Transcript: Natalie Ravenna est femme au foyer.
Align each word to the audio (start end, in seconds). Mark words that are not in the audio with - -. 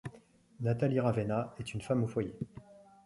Natalie 0.61 0.99
Ravenna 0.99 1.53
est 1.59 1.79
femme 1.79 2.03
au 2.03 2.07
foyer. 2.07 2.33